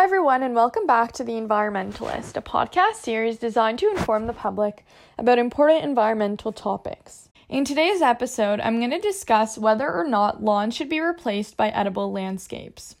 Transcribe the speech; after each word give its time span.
everyone, 0.00 0.42
and 0.42 0.54
welcome 0.54 0.86
back 0.86 1.12
to 1.12 1.22
The 1.22 1.34
Environmentalist, 1.34 2.36
a 2.36 2.40
podcast 2.40 2.94
series 2.94 3.36
designed 3.36 3.78
to 3.80 3.90
inform 3.90 4.26
the 4.26 4.32
public 4.32 4.86
about 5.18 5.38
important 5.38 5.84
environmental 5.84 6.50
topics. 6.50 7.28
In 7.48 7.64
today's 7.64 8.00
episode, 8.00 8.58
I'm 8.60 8.78
going 8.78 8.90
to 8.90 8.98
discuss 8.98 9.58
whether 9.58 9.92
or 9.92 10.08
not 10.08 10.42
lawns 10.42 10.74
should 10.74 10.88
be 10.88 11.00
replaced 11.00 11.58
by 11.58 11.68
edible 11.68 12.10
landscapes. 12.10 12.96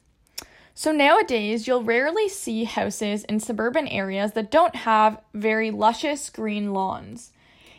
So, 0.74 0.92
nowadays, 0.92 1.66
you'll 1.66 1.82
rarely 1.82 2.28
see 2.28 2.64
houses 2.64 3.24
in 3.24 3.40
suburban 3.40 3.88
areas 3.88 4.32
that 4.32 4.50
don't 4.50 4.76
have 4.76 5.18
very 5.32 5.70
luscious 5.70 6.28
green 6.28 6.74
lawns. 6.74 7.32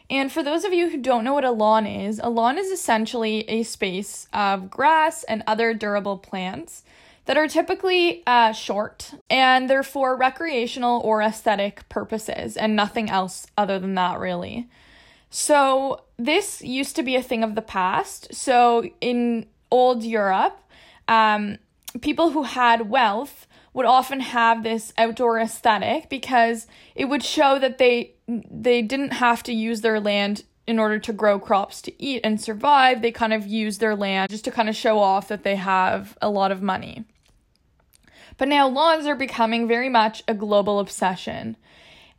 And 0.09 0.31
for 0.31 0.41
those 0.41 0.63
of 0.63 0.73
you 0.73 0.89
who 0.89 0.97
don't 0.97 1.23
know 1.23 1.35
what 1.35 1.45
a 1.45 1.51
lawn 1.51 1.85
is, 1.85 2.19
a 2.23 2.29
lawn 2.29 2.57
is 2.57 2.71
essentially 2.71 3.47
a 3.47 3.61
space 3.61 4.27
of 4.33 4.71
grass 4.71 5.23
and 5.23 5.43
other 5.45 5.75
durable 5.75 6.17
plants 6.17 6.81
that 7.25 7.37
are 7.37 7.47
typically 7.47 8.23
uh, 8.27 8.51
short 8.51 9.13
and 9.29 9.69
they're 9.69 9.83
for 9.83 10.15
recreational 10.15 11.01
or 11.01 11.21
aesthetic 11.21 11.87
purposes 11.89 12.57
and 12.57 12.75
nothing 12.75 13.09
else 13.09 13.47
other 13.57 13.79
than 13.79 13.95
that, 13.95 14.19
really. 14.19 14.69
So, 15.29 16.03
this 16.17 16.61
used 16.61 16.95
to 16.95 17.03
be 17.03 17.15
a 17.15 17.23
thing 17.23 17.43
of 17.43 17.55
the 17.55 17.61
past. 17.61 18.33
So, 18.35 18.89
in 19.01 19.47
old 19.71 20.03
Europe, 20.03 20.59
um, 21.07 21.57
people 22.01 22.31
who 22.31 22.43
had 22.43 22.89
wealth 22.89 23.47
would 23.73 23.85
often 23.85 24.19
have 24.19 24.63
this 24.63 24.93
outdoor 24.97 25.39
aesthetic 25.39 26.09
because 26.09 26.67
it 26.95 27.05
would 27.05 27.23
show 27.23 27.57
that 27.57 27.79
they 27.79 28.13
they 28.27 28.81
didn't 28.81 29.13
have 29.13 29.43
to 29.43 29.53
use 29.53 29.81
their 29.81 29.99
land 29.99 30.43
in 30.65 30.79
order 30.79 30.97
to 30.97 31.11
grow 31.11 31.39
crops 31.39 31.81
to 31.81 32.03
eat 32.03 32.21
and 32.23 32.39
survive. 32.39 33.01
They 33.01 33.11
kind 33.11 33.33
of 33.33 33.45
use 33.45 33.79
their 33.79 33.95
land 33.95 34.29
just 34.29 34.45
to 34.45 34.51
kind 34.51 34.69
of 34.69 34.75
show 34.75 34.99
off 34.99 35.27
that 35.27 35.43
they 35.43 35.55
have 35.55 36.17
a 36.21 36.29
lot 36.29 36.51
of 36.51 36.61
money. 36.61 37.05
But 38.37 38.47
now 38.47 38.67
lawns 38.67 39.05
are 39.05 39.15
becoming 39.15 39.67
very 39.67 39.89
much 39.89 40.23
a 40.27 40.33
global 40.33 40.79
obsession, 40.79 41.57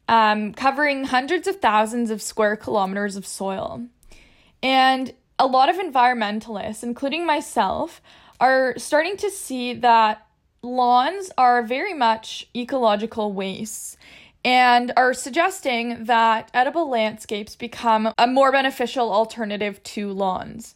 um, 0.09 0.53
covering 0.53 1.05
hundreds 1.05 1.47
of 1.47 1.61
thousands 1.61 2.11
of 2.11 2.23
square 2.23 2.57
kilometers 2.57 3.17
of 3.17 3.27
soil. 3.27 3.87
And 4.63 5.13
a 5.39 5.47
lot 5.47 5.69
of 5.69 5.77
environmentalists, 5.77 6.83
including 6.83 7.27
myself, 7.27 8.01
are 8.41 8.75
starting 8.79 9.17
to 9.19 9.31
see 9.31 9.75
that 9.75 10.27
lawns 10.63 11.31
are 11.37 11.63
very 11.63 11.95
much 11.95 12.49
ecological 12.55 13.33
wastes 13.33 13.97
and 14.45 14.93
are 14.97 15.15
suggesting 15.15 16.05
that 16.05 16.51
edible 16.53 16.89
landscapes 16.89 17.57
become 17.57 18.13
a 18.19 18.27
more 18.27 18.53
beneficial 18.53 19.13
alternative 19.13 19.83
to 19.83 20.13
lawns. 20.13 20.75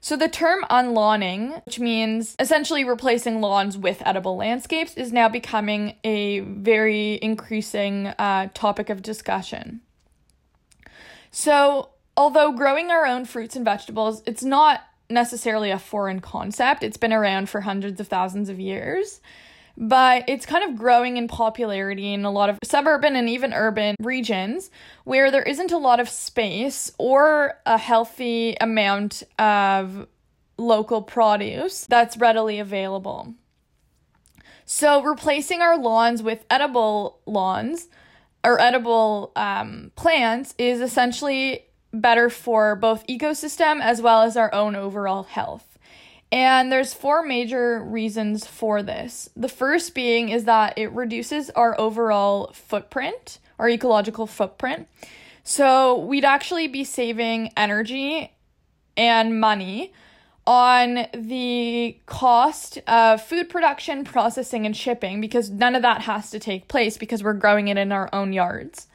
So, 0.00 0.16
the 0.16 0.28
term 0.28 0.64
unlawning, 0.70 1.60
which 1.66 1.80
means 1.80 2.36
essentially 2.38 2.84
replacing 2.84 3.40
lawns 3.40 3.76
with 3.76 4.02
edible 4.06 4.36
landscapes, 4.36 4.94
is 4.94 5.12
now 5.12 5.28
becoming 5.28 5.96
a 6.04 6.40
very 6.40 7.18
increasing 7.20 8.08
uh, 8.18 8.48
topic 8.54 8.90
of 8.90 9.02
discussion. 9.02 9.80
So, 11.30 11.90
although 12.16 12.52
growing 12.52 12.90
our 12.90 13.06
own 13.06 13.24
fruits 13.24 13.56
and 13.56 13.64
vegetables, 13.64 14.22
it's 14.24 14.44
not 14.44 14.82
necessarily 15.10 15.70
a 15.70 15.78
foreign 15.78 16.20
concept, 16.20 16.82
it's 16.82 16.96
been 16.96 17.12
around 17.12 17.48
for 17.48 17.62
hundreds 17.62 18.00
of 18.00 18.08
thousands 18.08 18.48
of 18.48 18.60
years 18.60 19.20
but 19.80 20.24
it's 20.26 20.44
kind 20.44 20.68
of 20.68 20.76
growing 20.76 21.16
in 21.16 21.28
popularity 21.28 22.12
in 22.12 22.24
a 22.24 22.32
lot 22.32 22.50
of 22.50 22.58
suburban 22.64 23.14
and 23.14 23.28
even 23.28 23.54
urban 23.54 23.94
regions 24.00 24.72
where 25.04 25.30
there 25.30 25.44
isn't 25.44 25.70
a 25.70 25.78
lot 25.78 26.00
of 26.00 26.08
space 26.08 26.90
or 26.98 27.54
a 27.64 27.78
healthy 27.78 28.56
amount 28.60 29.22
of 29.38 30.08
local 30.56 31.00
produce 31.00 31.86
that's 31.86 32.16
readily 32.16 32.58
available. 32.58 33.34
So, 34.64 35.00
replacing 35.00 35.62
our 35.62 35.78
lawns 35.78 36.24
with 36.24 36.44
edible 36.50 37.20
lawns 37.24 37.86
or 38.44 38.60
edible 38.60 39.30
um, 39.36 39.92
plants 39.94 40.56
is 40.58 40.80
essentially 40.80 41.66
better 41.92 42.28
for 42.28 42.74
both 42.74 43.06
ecosystem 43.06 43.80
as 43.80 44.02
well 44.02 44.22
as 44.22 44.36
our 44.36 44.52
own 44.52 44.74
overall 44.74 45.22
health. 45.22 45.77
And 46.30 46.70
there's 46.70 46.92
four 46.92 47.22
major 47.22 47.82
reasons 47.82 48.46
for 48.46 48.82
this. 48.82 49.30
The 49.34 49.48
first 49.48 49.94
being 49.94 50.28
is 50.28 50.44
that 50.44 50.76
it 50.76 50.92
reduces 50.92 51.48
our 51.50 51.78
overall 51.80 52.52
footprint, 52.52 53.38
our 53.58 53.68
ecological 53.68 54.26
footprint. 54.26 54.88
So 55.42 55.98
we'd 55.98 56.26
actually 56.26 56.68
be 56.68 56.84
saving 56.84 57.52
energy 57.56 58.32
and 58.96 59.40
money 59.40 59.92
on 60.46 61.06
the 61.14 61.98
cost 62.06 62.78
of 62.86 63.22
food 63.22 63.48
production, 63.48 64.04
processing, 64.04 64.66
and 64.66 64.76
shipping 64.76 65.20
because 65.20 65.50
none 65.50 65.74
of 65.74 65.82
that 65.82 66.02
has 66.02 66.30
to 66.30 66.38
take 66.38 66.68
place 66.68 66.98
because 66.98 67.22
we're 67.22 67.34
growing 67.34 67.68
it 67.68 67.78
in 67.78 67.92
our 67.92 68.08
own 68.12 68.32
yards. 68.32 68.86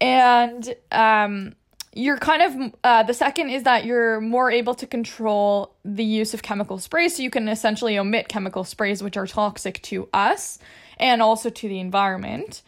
And 0.00 0.74
um, 0.90 1.54
you're 1.92 2.18
kind 2.18 2.42
of 2.42 2.74
uh, 2.84 3.02
the 3.02 3.14
second 3.14 3.50
is 3.50 3.64
that 3.64 3.84
you're 3.84 4.20
more 4.20 4.50
able 4.50 4.74
to 4.74 4.86
control 4.86 5.74
the 5.84 6.04
use 6.04 6.34
of 6.34 6.42
chemical 6.42 6.78
sprays 6.78 7.16
so 7.16 7.22
you 7.22 7.30
can 7.30 7.48
essentially 7.48 7.98
omit 7.98 8.28
chemical 8.28 8.62
sprays 8.62 9.02
which 9.02 9.16
are 9.16 9.26
toxic 9.26 9.82
to 9.82 10.08
us 10.14 10.58
and 10.98 11.20
also 11.20 11.50
to 11.50 11.68
the 11.68 11.80
environment. 11.80 12.62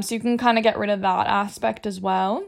So 0.00 0.14
you 0.14 0.20
can 0.20 0.38
kind 0.38 0.58
of 0.58 0.64
get 0.64 0.78
rid 0.78 0.90
of 0.90 1.00
that 1.00 1.26
aspect 1.26 1.84
as 1.84 2.00
well. 2.00 2.44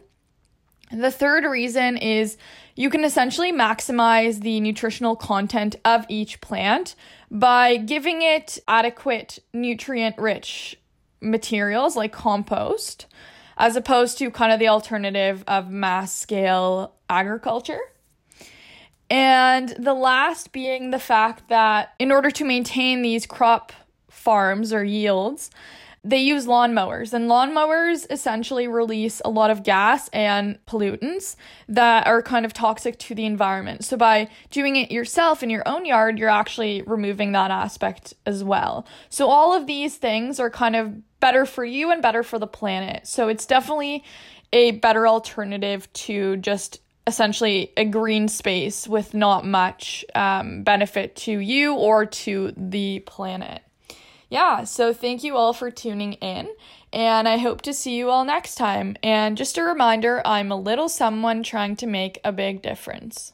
The 0.92 1.10
third 1.10 1.44
reason 1.44 1.96
is 1.96 2.36
you 2.76 2.90
can 2.90 3.04
essentially 3.04 3.52
maximize 3.52 4.40
the 4.40 4.60
nutritional 4.60 5.16
content 5.16 5.76
of 5.84 6.04
each 6.08 6.40
plant 6.40 6.94
by 7.30 7.76
giving 7.76 8.22
it 8.22 8.58
adequate 8.68 9.40
nutrient 9.52 10.16
rich 10.18 10.76
materials 11.20 11.96
like 11.96 12.12
compost 12.12 13.06
as 13.60 13.76
opposed 13.76 14.16
to 14.16 14.30
kind 14.30 14.52
of 14.52 14.58
the 14.58 14.68
alternative 14.68 15.44
of 15.46 15.70
mass 15.70 16.16
scale 16.16 16.94
agriculture. 17.10 17.78
And 19.10 19.68
the 19.78 19.92
last 19.92 20.50
being 20.50 20.90
the 20.90 20.98
fact 20.98 21.48
that 21.50 21.92
in 21.98 22.10
order 22.10 22.30
to 22.30 22.44
maintain 22.44 23.02
these 23.02 23.26
crop 23.26 23.74
farms 24.08 24.72
or 24.72 24.82
yields, 24.82 25.50
they 26.02 26.18
use 26.18 26.46
lawnmowers, 26.46 27.12
and 27.12 27.28
lawnmowers 27.28 28.06
essentially 28.10 28.66
release 28.66 29.20
a 29.24 29.30
lot 29.30 29.50
of 29.50 29.62
gas 29.62 30.08
and 30.08 30.58
pollutants 30.66 31.36
that 31.68 32.06
are 32.06 32.22
kind 32.22 32.46
of 32.46 32.52
toxic 32.52 32.98
to 33.00 33.14
the 33.14 33.26
environment. 33.26 33.84
So, 33.84 33.96
by 33.96 34.28
doing 34.50 34.76
it 34.76 34.90
yourself 34.90 35.42
in 35.42 35.50
your 35.50 35.66
own 35.66 35.84
yard, 35.84 36.18
you're 36.18 36.30
actually 36.30 36.82
removing 36.82 37.32
that 37.32 37.50
aspect 37.50 38.14
as 38.24 38.42
well. 38.42 38.86
So, 39.10 39.28
all 39.28 39.52
of 39.52 39.66
these 39.66 39.96
things 39.96 40.40
are 40.40 40.50
kind 40.50 40.74
of 40.74 40.94
better 41.20 41.46
for 41.46 41.64
you 41.64 41.90
and 41.92 42.02
better 42.02 42.22
for 42.22 42.38
the 42.38 42.46
planet. 42.46 43.06
So 43.06 43.28
it's 43.28 43.46
definitely 43.46 44.02
a 44.52 44.72
better 44.72 45.06
alternative 45.06 45.90
to 45.92 46.36
just 46.38 46.80
essentially 47.06 47.72
a 47.76 47.84
green 47.84 48.26
space 48.28 48.88
with 48.88 49.14
not 49.14 49.44
much 49.46 50.04
um, 50.14 50.62
benefit 50.64 51.14
to 51.16 51.38
you 51.38 51.74
or 51.74 52.06
to 52.06 52.52
the 52.56 53.00
planet. 53.00 53.62
Yeah, 54.30 54.62
so 54.62 54.92
thank 54.94 55.24
you 55.24 55.36
all 55.36 55.52
for 55.52 55.72
tuning 55.72 56.12
in, 56.14 56.48
and 56.92 57.28
I 57.28 57.36
hope 57.36 57.62
to 57.62 57.74
see 57.74 57.96
you 57.96 58.10
all 58.10 58.24
next 58.24 58.54
time. 58.54 58.96
And 59.02 59.36
just 59.36 59.58
a 59.58 59.64
reminder 59.64 60.22
I'm 60.24 60.52
a 60.52 60.56
little 60.56 60.88
someone 60.88 61.42
trying 61.42 61.74
to 61.76 61.86
make 61.86 62.20
a 62.24 62.30
big 62.30 62.62
difference. 62.62 63.32